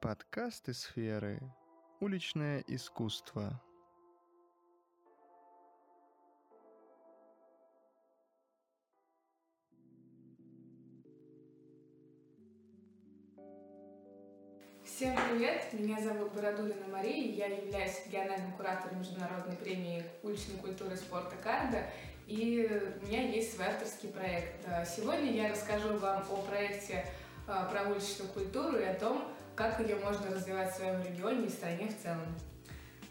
[0.00, 1.40] Подкасты сферы.
[1.98, 3.60] Уличное искусство.
[14.84, 15.64] Всем привет!
[15.72, 21.90] Меня зовут Бородулина Мария, я являюсь региональным куратором международной премии уличной культуры и спорта «Карда»,
[22.28, 22.70] и
[23.02, 24.64] у меня есть свой авторский проект.
[24.88, 27.04] Сегодня я расскажу вам о проекте
[27.48, 31.50] а, про уличную культуру и о том, как ее можно развивать в своем регионе и
[31.50, 32.32] стране в целом.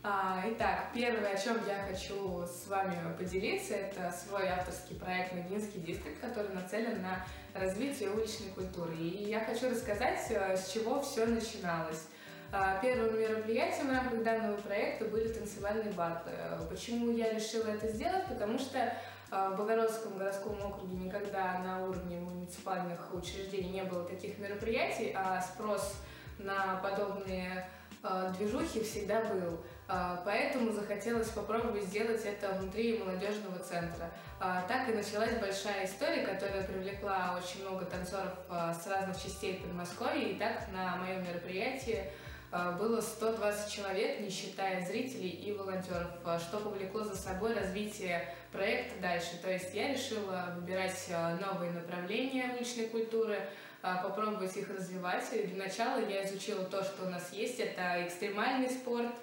[0.01, 5.81] А, итак, первое, о чем я хочу с вами поделиться, это свой авторский проект «Мединский
[5.81, 8.95] дистрикт», который нацелен на развитие уличной культуры.
[8.95, 12.05] И я хочу рассказать, э, с чего все начиналось.
[12.53, 16.31] А, первым мероприятием в рамках данного проекта были танцевальные батлы.
[16.69, 18.25] Почему я решила это сделать?
[18.29, 18.93] Потому что
[19.29, 25.41] а, в Богородском городском округе никогда на уровне муниципальных учреждений не было таких мероприятий, а
[25.41, 25.97] спрос
[26.39, 27.67] на подобные
[28.03, 29.59] а, движухи всегда был.
[30.25, 34.11] Поэтому захотелось попробовать сделать это внутри молодежного центра.
[34.37, 40.27] Так и началась большая история, которая привлекла очень много танцоров с разных частей Подмосковья.
[40.27, 42.03] И так на моем мероприятии
[42.49, 48.33] а, было 120 человек, не считая зрителей и волонтеров, а, что повлекло за собой развитие
[48.53, 49.37] проекта дальше.
[49.41, 53.37] То есть я решила выбирать а, новые направления уличной культуры,
[54.03, 55.25] попробовать их развивать.
[55.33, 57.59] И для начала я изучила то, что у нас есть.
[57.59, 59.13] Это экстремальный спорт,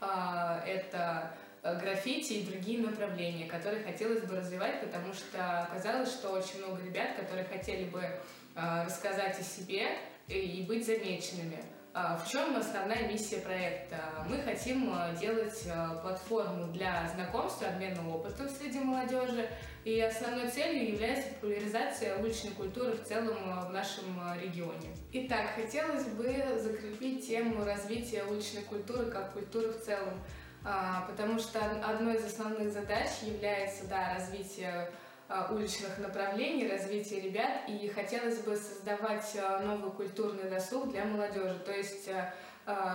[0.00, 6.82] это граффити и другие направления, которые хотелось бы развивать, потому что оказалось, что очень много
[6.82, 8.02] ребят, которые хотели бы
[8.54, 9.96] рассказать о себе
[10.28, 11.62] и быть замеченными.
[11.94, 13.98] А, в чем основная миссия проекта?
[14.26, 19.46] Мы хотим а, делать а, платформу для знакомства, обмена опытом среди молодежи,
[19.84, 24.06] и основной целью является популяризация уличной культуры в целом в нашем
[24.40, 24.96] регионе.
[25.12, 30.14] Итак, хотелось бы закрепить тему развития уличной культуры как культуры в целом,
[31.08, 34.88] потому что одной из основных задач является да, развитие Э,
[35.50, 41.72] уличных направлений, развития ребят, и хотелось бы создавать э, новый культурный досуг для молодежи, то
[41.72, 42.32] есть э,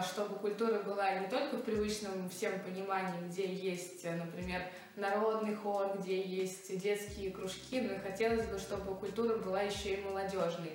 [0.04, 4.62] чтобы культура была не только в привычном всем понимании, где есть, например,
[4.96, 10.04] народный хор, где есть детские кружки, но и хотелось бы, чтобы культура была еще и
[10.06, 10.72] молодежной,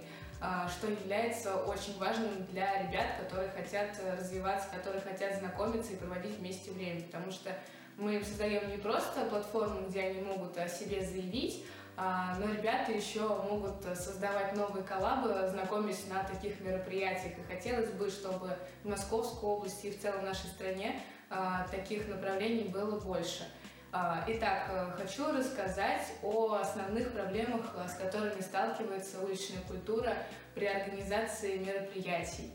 [0.69, 6.71] что является очень важным для ребят, которые хотят развиваться, которые хотят знакомиться и проводить вместе
[6.73, 7.51] время, потому что
[7.97, 11.64] мы создаем не просто платформу, где они могут о себе заявить,
[11.97, 17.38] а, но ребята еще могут создавать новые коллабы, знакомясь на таких мероприятиях.
[17.38, 22.64] И хотелось бы, чтобы в Московской области и в целом нашей стране а, таких направлений
[22.64, 23.47] было больше.
[23.94, 30.14] А, итак, э, хочу рассказать о основных проблемах, с которыми сталкивается уличная культура
[30.54, 32.50] при организации мероприятий.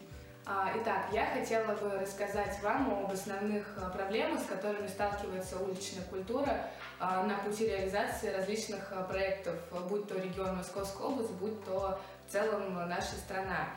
[0.49, 6.03] А, итак, я хотела бы рассказать вам об основных а, проблемах, с которыми сталкивается уличная
[6.03, 6.69] культура
[7.01, 9.55] а, на пути реализации различных проектов,
[9.89, 13.69] будь то регион Московской области, будь то в целом наша страна.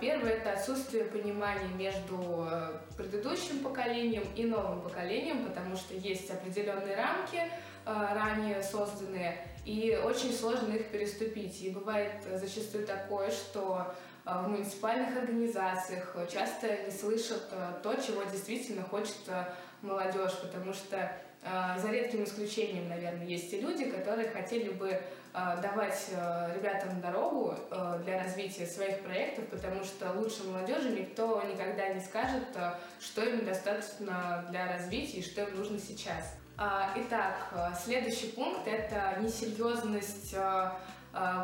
[0.00, 2.48] Первое– это отсутствие понимания между
[2.96, 7.42] предыдущим поколением и новым поколением, потому что есть определенные рамки,
[7.84, 11.60] ранее созданные, и очень сложно их переступить.
[11.62, 13.92] И бывает зачастую такое, что
[14.26, 21.12] в муниципальных организациях часто не слышат а, то, чего действительно хочет а, молодежь, потому что
[21.76, 25.00] за редким исключением, наверное, есть и люди, которые хотели бы
[25.32, 26.08] давать
[26.56, 27.54] ребятам дорогу
[28.02, 32.42] для развития своих проектов, потому что лучше молодежи никто никогда не скажет,
[32.98, 36.34] что им достаточно для развития и что им нужно сейчас.
[36.96, 40.80] Итак, следующий пункт– это несерьезность а,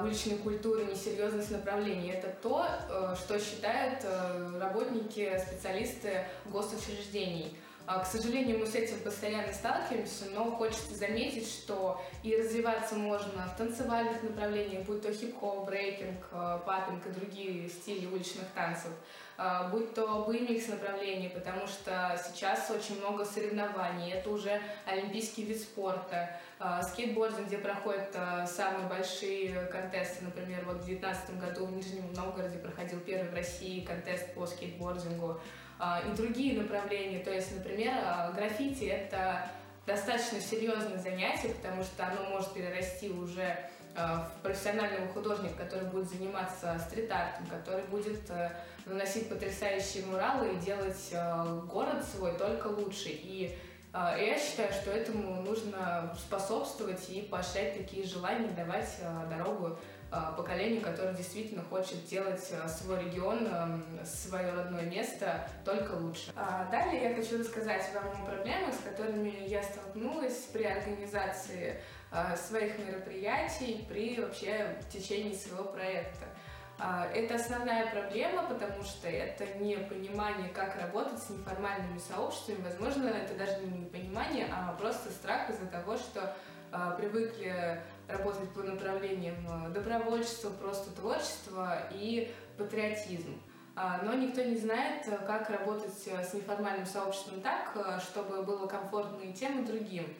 [0.02, 2.10] уличной культуры, несерьезность направлений.
[2.10, 7.56] Это то, э, что считают э, работники, специалисты госучреждений.
[7.84, 13.46] А, к сожалению, мы с этим постоянно сталкиваемся, но хочется заметить, что и развиваться можно
[13.48, 18.92] в танцевальных направлениях, будь то хип-хоп, брейкинг, э, папинг и другие стили уличных танцев,
[19.36, 25.60] а, будь то BMX направление, потому что сейчас очень много соревнований, это уже олимпийский вид
[25.60, 32.12] спорта, а, скейтбординг, где проходят самые большие контесты, например, вот в 2019 году в Нижнем
[32.12, 35.40] Новгороде проходил первый в России контест по скейтбордингу,
[35.80, 39.50] и другие направления, то есть, например, а, граффити— это
[39.86, 43.58] достаточно серьезное занятие, потому что оно может перерасти уже
[43.94, 48.50] а, в профессионального художника, который будет заниматься стрит-артом, который будет э,
[48.86, 53.08] наносить потрясающие муралы и делать э, город свой только лучше.
[53.08, 53.54] И
[53.92, 58.98] а, я считаю, что этому нужно способствовать и поощрять такие желания, давать
[59.28, 59.76] дорогу
[60.36, 63.48] поколению, которое действительно хочет делать свой регион,
[64.04, 66.32] свое родное место только лучше.
[66.36, 71.80] А далее я хочу рассказать вам о проблемах, с которыми я столкнулась при организации
[72.36, 76.26] своих мероприятий, при вообще течении своего проекта.
[76.78, 82.60] А, это основная проблема, потому что это не понимание, как работать с неформальными сообществами.
[82.62, 86.34] Возможно, это даже не непонимание, а просто страх из-за того, что
[86.96, 93.40] привыкли работать по направлениям а, добровольчества, просто творчества и патриотизм.
[94.02, 99.62] Но никто не знает, как работать с неформальным сообществом так, чтобы было комфортно и тем,
[99.62, 100.14] и другим.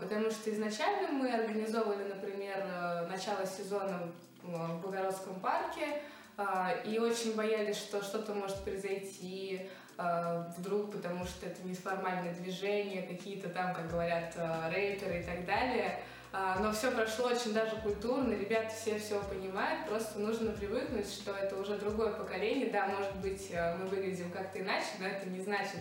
[0.00, 4.10] Потому что изначально мы организовывали, например, начало сезона
[4.42, 6.00] в Богородском парке,
[6.36, 9.68] а, и очень боялись, что что-то может произойти
[9.98, 15.44] а, вдруг, потому что это неформальное движение, какие-то там, как говорят, а, рэперы и так
[15.44, 16.02] далее.
[16.32, 21.56] Но все прошло очень даже культурно, ребята все все понимают, просто нужно привыкнуть, что это
[21.56, 22.70] уже другое поколение.
[22.70, 25.80] Да, может быть, мы выглядим как-то иначе, но это не значит,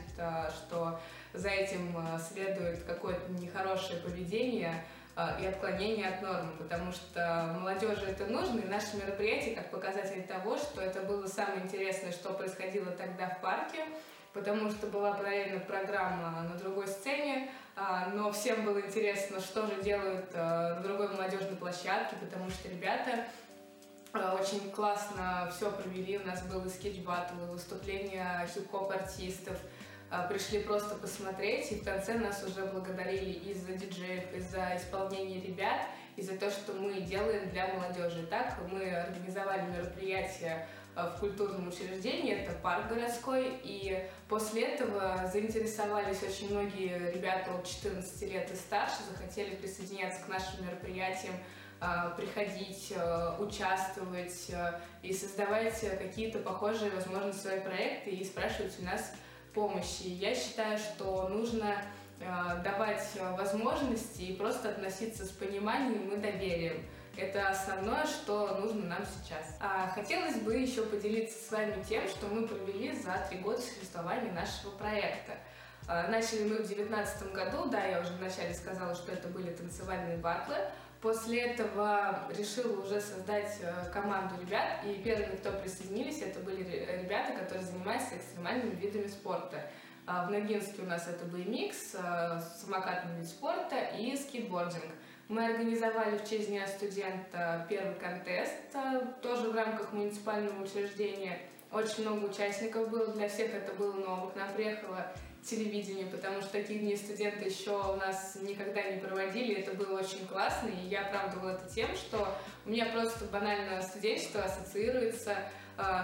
[0.56, 1.00] что
[1.34, 4.84] за этим следует какое-то нехорошее поведение.
[5.20, 10.24] А, и отклонение от нормы, потому что молодежи это нужно, и наше мероприятие как показатель
[10.24, 13.84] того, что это было самое интересное, что происходило тогда в парке,
[14.32, 17.69] потому что была параллельно программа на другой сцене, а,
[18.14, 23.26] но всем было интересно, что же делают а, на другой молодежной площадке, потому что ребята
[24.14, 29.58] очень классно все провели, у нас был и скетч-баттл, и выступления хип-хоп артистов,
[30.12, 34.76] а, пришли просто посмотреть, и в конце нас уже благодарили и за диджеев, и за
[34.76, 35.82] исполнение ребят,
[36.16, 38.26] и за то, что мы делаем для молодежи.
[38.26, 46.22] Так мы организовали мероприятие а, в культурном учреждении, это парк городской, и после этого заинтересовались
[46.24, 51.36] очень многие ребята от 14 лет и старше, захотели присоединяться к нашим мероприятиям,
[51.82, 52.94] а, приходить,
[53.40, 54.52] участвовать
[55.02, 59.14] и создавать какие-то похожие, возможно, свои проекты и спрашивать у нас
[59.54, 60.08] помощи.
[60.08, 61.76] Я считаю, что нужно
[62.20, 63.08] э, давать
[63.38, 66.86] возможности и просто относиться с пониманием и доверием.
[67.20, 69.58] Это основное, что нужно нам сейчас.
[69.60, 74.32] А хотелось бы еще поделиться с вами тем, что мы провели за три года существования
[74.32, 75.34] нашего проекта.
[75.88, 80.18] А, начали мы в 2019 году, да, я уже вначале сказала, что это были танцевальные
[80.18, 80.56] батлы,
[81.02, 86.62] После этого решила уже создать э, команду ребят, и первыми, кто присоединились, это были
[87.02, 89.64] ребята, которые занимаются экстремальными видами спорта.
[90.06, 94.92] А в Ногинске у нас это BMX, э, самокатный вид спорта и скейтбординг.
[95.30, 101.38] Мы организовали в честь Дня студента первый контест, э, тоже в рамках муниципального учреждения.
[101.72, 104.32] Очень много участников было, для всех это было ново.
[104.32, 105.06] К нам приехало
[105.44, 110.26] телевидению, потому что таких дней студенты еще у нас никогда не проводили, это было очень
[110.26, 112.28] классно, и я оправдывала это тем, что
[112.66, 115.38] у меня просто банально студенчество ассоциируется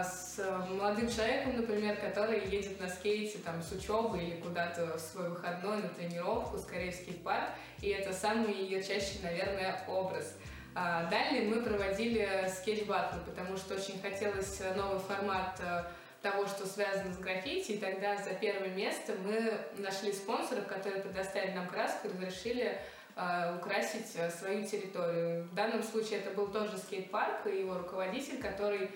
[0.04, 0.40] с
[0.70, 5.82] молодым человеком, например, который едет на скейте там, с учебы или куда-то в свой выходной
[5.82, 7.50] на тренировку, скорее в скейт-парк,
[7.82, 10.38] и это самый ярчайший, наверное, образ.
[10.76, 15.84] А далее мы проводили скетч-батлы, потому что очень хотелось новый формат э,
[16.22, 21.52] того, что связано с граффити, и тогда за первое место мы нашли спонсоров, которые предоставили
[21.52, 22.78] нам краску и разрешили
[23.16, 25.44] э, украсить э, свою территорию.
[25.44, 28.90] В данном случае это был тоже скейт-парк и его руководитель, который э,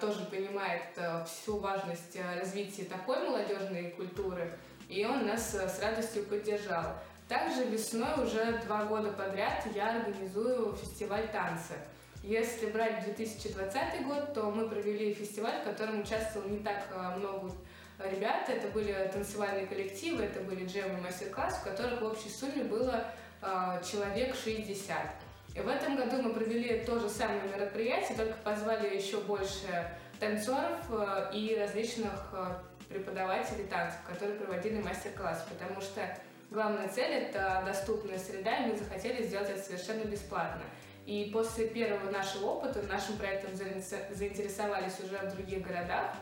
[0.00, 4.56] тоже понимает э, всю важность э, развития такой молодежной культуры,
[4.88, 6.94] и он нас э, с радостью поддержал.
[7.28, 11.74] Также весной уже два года подряд я организую фестиваль танца.
[12.22, 17.52] Если брать 2020 год, то мы провели фестиваль, в котором участвовало не так а, много
[17.98, 18.48] ребят.
[18.48, 23.04] Это были танцевальные коллективы, это были джемы мастер-класс, в которых в общей сумме было
[23.42, 25.25] э, человек 60.
[25.56, 30.80] И в этом году мы провели то же самое мероприятие, только позвали еще больше танцоров
[30.90, 32.56] э, и различных э,
[32.90, 36.02] преподавателей танцев, которые проводили мастер-класс, потому что
[36.50, 40.62] главная цель— это доступная среда, и мы захотели сделать это совершенно бесплатно.
[41.06, 46.16] И после первого нашего опыта нашим проектом заинтересовались уже в других городах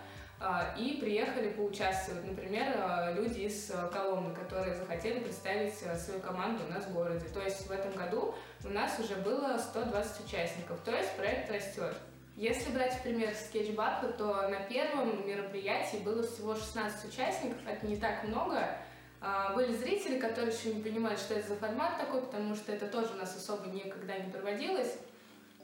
[0.77, 2.25] и приехали поучаствовать.
[2.25, 7.27] Например, а, люди из Коломны, которые захотели представить а, свою команду у нас в городе.
[7.33, 8.35] То есть в этом году
[8.65, 11.95] у нас уже было 120 участников, то есть проект растет.
[12.37, 17.97] Если брать пример скетч батла, то на первом мероприятии было всего 16 участников, это не
[17.97, 18.77] так много,
[19.21, 22.87] а, были зрители, которые еще не понимали, что это за формат такой, потому что это
[22.87, 24.99] тоже у нас особо никогда не проводилось.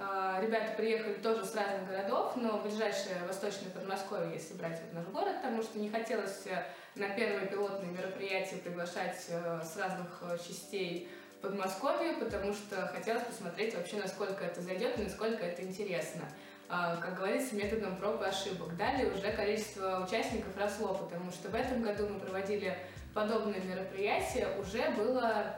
[0.02, 5.06] А, ребята приехали тоже с разных городов, но ближайшее Восточное Подмосковье, если брать вот наш
[5.12, 6.64] город, потому что не хотелось э,
[6.94, 11.10] на первое пилотное мероприятие приглашать э, с разных э, частей
[11.42, 16.22] Подмосковье, потому что хотелось посмотреть вообще, насколько это зайдет и насколько это интересно.
[16.70, 18.74] А, как говорится, методом проб и ошибок.
[18.78, 22.74] Далее уже количество участников росло, потому что в этом году мы проводили
[23.12, 25.56] подобное мероприятие, уже было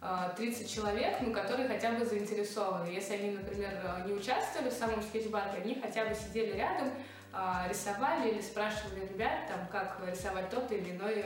[0.00, 2.86] 30 а, человек, ну, которые хотя бы заинтересованы.
[2.86, 3.70] Если они, например,
[4.06, 6.90] не участвовали в самом скетчбаке, они хотя бы сидели рядом,
[7.32, 11.24] а, рисовали или спрашивали ребят, там, как рисовать тот или иной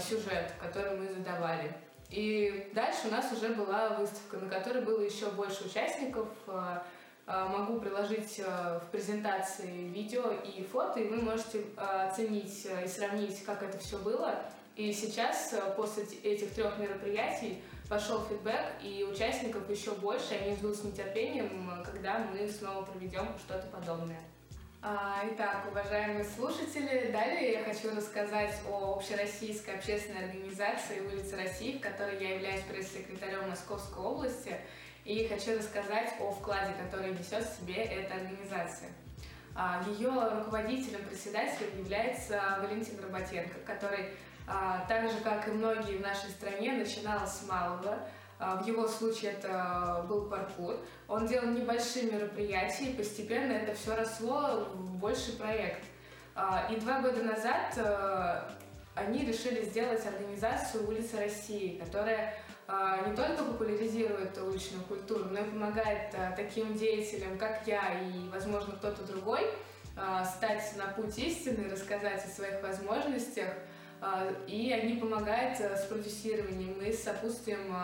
[0.00, 1.72] сюжет, который мы задавали.
[2.10, 6.28] И дальше у нас уже была выставка, на которой было еще больше участников.
[7.26, 13.78] Могу приложить в презентации видео и фото, и вы можете оценить и сравнить, как это
[13.78, 14.34] все было.
[14.80, 20.84] И сейчас, после этих трех мероприятий, пошел фидбэк, и участников еще больше, они ждут с
[20.84, 24.22] нетерпением, когда мы снова проведем что-то подобное.
[24.80, 31.82] А, итак, уважаемые слушатели, далее я хочу рассказать о общероссийской общественной организации «Улица России», в
[31.82, 34.56] которой я являюсь пресс-секретарем Московской области,
[35.04, 38.88] и хочу рассказать о вкладе, который несет в себе эта организация.
[39.54, 40.08] А, Ее
[40.38, 44.06] руководителем, председателем является Валентин Роботенко, который,
[44.88, 47.98] так же как и многие в нашей стране, начинал с малого,
[48.40, 50.76] а, в его случае это был паркур.
[51.08, 55.84] Он делал небольшие мероприятия, и постепенно это все росло в больший проект.
[56.34, 58.42] А, и два года назад э,
[58.94, 62.34] они решили сделать организацию «Улица России», которая
[62.66, 68.74] а, не только популяризирует уличную культуру, но и помогает таким деятелям, как я и, возможно,
[68.76, 69.50] кто-то другой,
[70.24, 73.48] стать на путь истины, рассказать о своих возможностях.
[74.46, 77.74] И они помогают э, с продюсированием и с сопутствием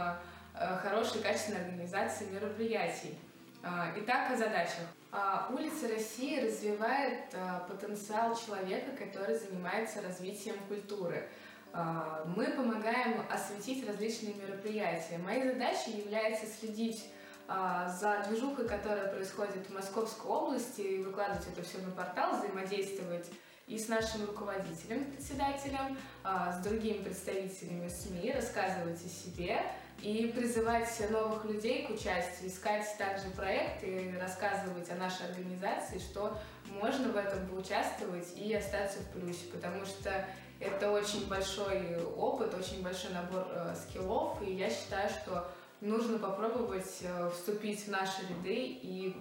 [0.58, 3.18] Э, хорошей, качественной организации мероприятий.
[3.62, 4.86] А, итак, о задачах.
[5.12, 11.28] А, улица России развивает э, потенциал человека, который занимается развитием культуры.
[11.74, 15.18] А, мы помогаем осветить различные мероприятия.
[15.18, 17.10] Моей задачей является следить
[17.48, 23.30] за движухой, которая происходит в Московской области, и выкладывать это все на портал, взаимодействовать
[23.66, 29.60] и с нашим руководителем, председателем, с другими представителями СМИ, рассказывать о себе,
[30.02, 36.36] и призывать новых людей к участию, искать также проекты, рассказывать о нашей организации, что
[36.80, 40.26] можно в этом поучаствовать и остаться в плюсе, потому что
[40.60, 46.98] это очень большой опыт, очень большой набор э, скиллов, и я считаю, что нужно попробовать
[47.02, 49.16] э, вступить в наши ряды и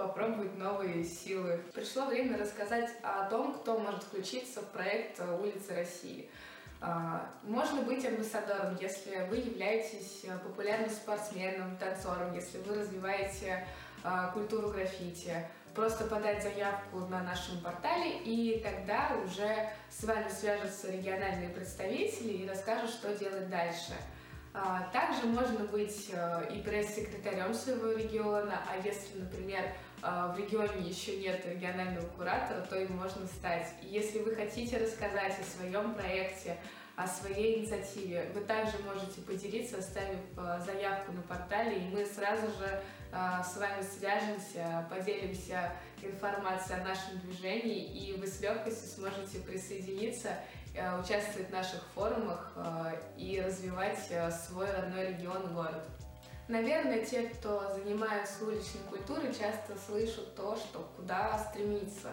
[0.00, 1.60] попробовать новые силы.
[1.74, 6.30] Пришло время рассказать о том, кто может включиться в проект «Улица России».
[6.80, 13.66] А, можно быть амбассадором, если вы являетесь э, популярным спортсменом, танцором, если вы развиваете
[14.02, 15.46] а, культуру граффити.
[15.74, 22.48] Просто подать заявку на нашем портале, и тогда уже с вами свяжутся региональные представители и
[22.48, 23.92] расскажут, что делать дальше.
[24.52, 31.18] А, также можно быть э, и пресс-секретарем своего региона, а если, например, в регионе еще
[31.18, 33.66] нет регионального куратора, то им можно стать.
[33.82, 36.56] Если вы хотите рассказать о своем проекте,
[37.02, 42.46] о своей инициативе, вы также можете поделиться, оставив э, заявку на портале, и мы сразу
[42.58, 49.38] же э, с вами свяжемся, поделимся информацией о нашем движении, и вы с легкостью сможете
[49.38, 50.36] присоединиться, э,
[50.72, 52.52] участвовать в наших форумах
[53.16, 53.98] и развивать
[54.46, 55.84] свой родной регион и город.
[56.50, 62.10] Наверное, те, кто занимается уличной культурой, часто слышат то, что куда стремиться,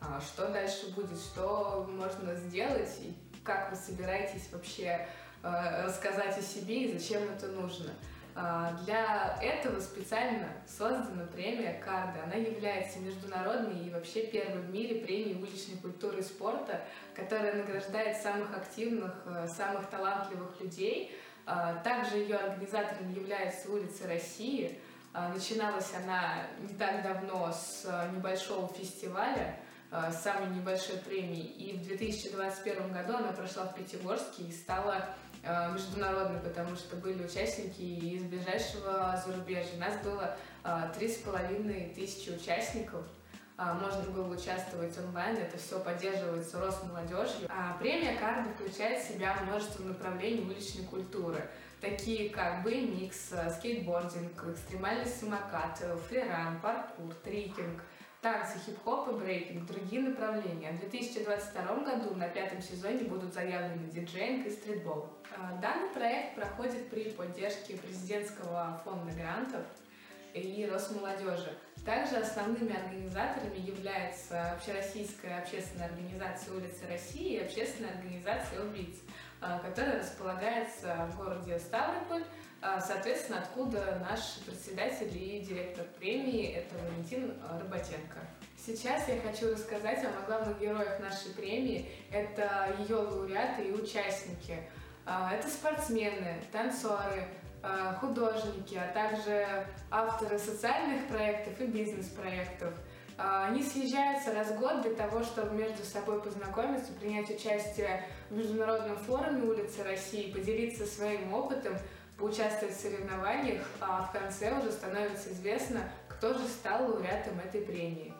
[0.00, 5.06] а, что дальше будет, что можно сделать, и как вы собираетесь вообще
[5.44, 7.92] э, рассказать о себе и зачем это нужно.
[8.38, 12.24] А, для этого специально создана премия Карда.
[12.24, 16.82] Она является международной и вообще первой в мире премией уличной культуры и спорта,
[17.14, 21.18] которая награждает самых активных, э, самых талантливых людей.
[21.46, 24.78] А, также ее организатором является улица России.
[25.14, 29.56] А, начиналась она не так давно с э, небольшого фестиваля,
[29.90, 31.44] самой небольшой премии.
[31.44, 35.10] И в 2021 году она прошла в Пятигорске и стала
[35.42, 39.76] э, международной, потому что были участники из ближайшего зарубежья.
[39.76, 43.04] У нас было э, три с половиной тысячи участников.
[43.58, 47.48] Можно было участвовать онлайн, это все поддерживается Росмолодежью.
[47.48, 51.42] А премия КАРДО включает в себя множество направлений уличной культуры,
[51.80, 57.82] такие как BMX, скейтбординг, экстремальный самокат, фриран, паркур, трикинг–
[58.26, 60.72] танцы, хип-хоп и брейкинг, другие направления.
[60.72, 65.08] В 2022 году на пятом сезоне будут заявлены диджеинг и стритбол.
[65.36, 69.62] А, данный проект проходит при поддержке президентского фонда грантов
[70.34, 71.56] и Росмолодежи.
[71.84, 78.96] Также основными организаторами являются Общероссийская общественная организация улицы России и Общественная организация убийц.
[79.40, 82.24] Которая располагается в городе Ставрополь,
[82.80, 88.18] соответственно, откуда наш председатель и директор премии– это Валентин Работенко.
[88.56, 91.88] Сейчас я хочу рассказать вам о главных героях нашей премии.
[92.10, 94.58] Это ее лауреаты и участники.
[95.04, 97.28] Это спортсмены, танцоры,
[98.00, 102.85] художники, а также авторы социальных проектов и бизнес-проектов– а,
[103.18, 108.96] они съезжаются раз в год для того, чтобы между собой познакомиться, принять участие в международном
[108.96, 111.76] форуме улицы России, поделиться своим опытом,
[112.18, 118.12] поучаствовать в соревнованиях, а в конце уже становится известно, кто же стал лауреатом этой премии.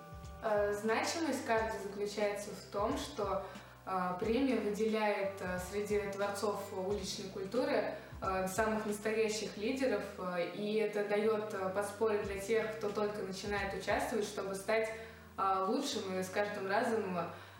[0.42, 3.44] А, значимость карты заключается в том, что
[3.84, 5.32] а, премия выделяет
[5.70, 7.94] среди творцов уличной культуры
[8.48, 14.24] самых настоящих лидеров, э, и это дает э, подспорье для тех, кто только начинает участвовать,
[14.24, 14.88] чтобы стать
[15.66, 17.04] лучшим и с каждым разом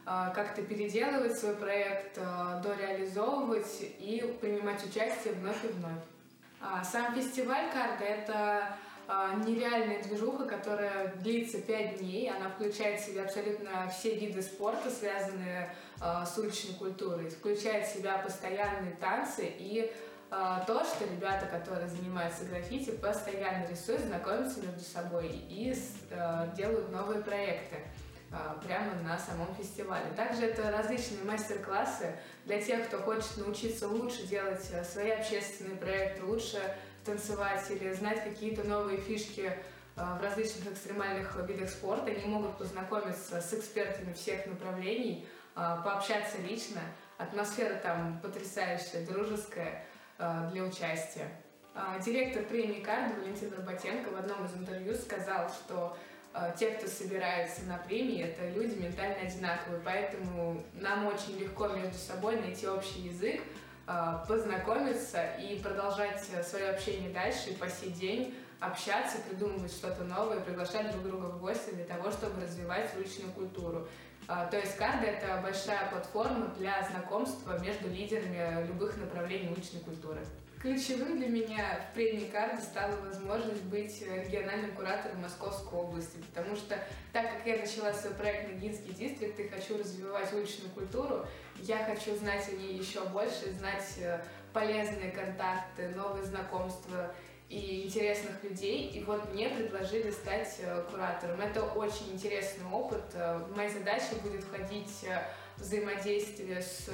[0.06, 6.00] как-то переделывать свой проект, дореализовывать и принимать участие вновь и вновь.
[6.58, 8.76] А сам фестиваль карта— это
[9.44, 12.30] нереальная движуха, которая длится пять дней.
[12.30, 15.70] Она включает в себя абсолютно все виды спорта, связанные
[16.00, 17.28] с уличной культурой.
[17.28, 19.92] Включает в себя постоянные танцы и
[20.28, 25.73] то, что ребята, которые занимаются граффити, постоянно рисуют, знакомятся между собой и
[26.11, 27.76] э, делают новые проекты
[28.33, 30.06] а, прямо на самом фестивале.
[30.16, 36.25] Также это различные мастер-классы для тех, кто хочет научиться лучше делать э, свои общественные проекты,
[36.25, 36.59] лучше
[37.04, 39.56] танцевать или знать какие-то новые фишки э,
[39.95, 42.11] в различных экстремальных видах спорта.
[42.11, 46.83] Они могут познакомиться с экспертами всех направлений, пообщаться лично.
[47.16, 49.87] Атмосфера там потрясающая, дружеская.
[50.18, 51.28] Э, для участия.
[51.75, 55.94] А, директор премии «Кард» Валентин Работенко в одном из интервью сказал, что
[56.32, 61.99] э, те, кто собирается на премии, это люди ментально одинаковые, поэтому нам очень легко между
[61.99, 63.42] собой найти общий язык,
[63.87, 70.92] э, познакомиться и продолжать свое общение дальше по сей день общаться, придумывать что-то новое, приглашать
[70.92, 73.87] друг друга в гости для того, чтобы развивать уличную культуру.
[74.26, 80.20] То есть карда— это большая платформа для знакомства между лидерами любых направлений уличной культуры.
[80.61, 86.77] Ключевым для меня в премии карты стала возможность быть региональным куратором Московской области, потому что
[87.12, 91.24] так как я начала свой проект «Ногинский дистрикт» и хочу развивать уличную культуру,
[91.59, 94.20] я хочу знать о ней еще больше, знать э,
[94.53, 97.14] полезные контакты, новые знакомства
[97.48, 98.90] и интересных людей.
[98.90, 101.40] И вот мне предложили стать э, куратором.
[101.40, 103.04] Это очень интересный опыт.
[103.14, 105.22] Э, в моей задаче будет входить э,
[105.56, 106.90] взаимодействие с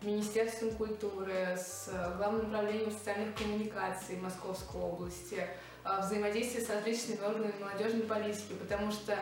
[0.00, 5.46] Министерством культуры, с Главным управлением социальных коммуникаций Московской области,
[5.84, 9.16] взаимодействие с различными органами молодежной политики, потому что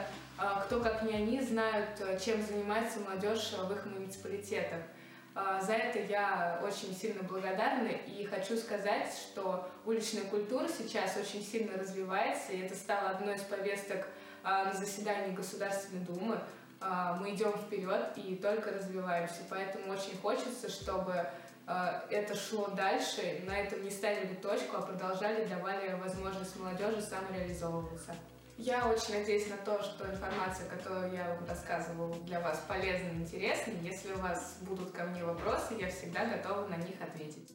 [0.64, 1.90] кто как не они знают,
[2.24, 4.80] чем занимается молодежь в их муниципалитетах.
[5.34, 11.42] А, за это я очень сильно благодарна и хочу сказать, что уличная культура сейчас очень
[11.42, 14.08] сильно развивается, и это стало одной из повесток
[14.42, 16.40] а, на заседании Государственной Думы.
[16.80, 21.26] А, мы идем вперед и только развиваемся, поэтому очень хочется, чтобы
[22.10, 28.12] это шло дальше, на этом не ставили точку, а продолжали, давали возможность молодежи самореализовываться.
[28.62, 33.22] Я очень надеюсь на то, что информация, которую я вам рассказывала, для вас полезна и
[33.22, 33.72] интересна.
[33.82, 37.50] Если у вас будут ко мне вопросы, я всегда готова на них ответить.